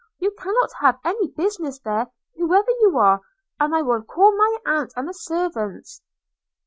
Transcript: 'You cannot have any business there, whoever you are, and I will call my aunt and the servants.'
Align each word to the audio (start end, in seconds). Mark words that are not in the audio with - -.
'You 0.17 0.31
cannot 0.31 0.71
have 0.81 0.97
any 1.05 1.27
business 1.27 1.77
there, 1.77 2.07
whoever 2.35 2.71
you 2.79 2.97
are, 2.97 3.21
and 3.59 3.75
I 3.75 3.83
will 3.83 4.01
call 4.01 4.35
my 4.35 4.57
aunt 4.65 4.91
and 4.95 5.07
the 5.07 5.13
servants.' 5.13 6.01